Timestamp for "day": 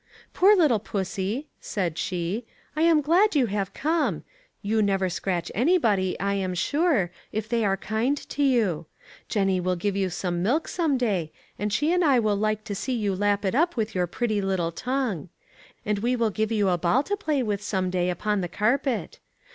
10.97-11.31, 17.91-18.09